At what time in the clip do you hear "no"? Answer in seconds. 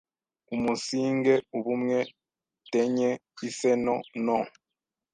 4.25-4.39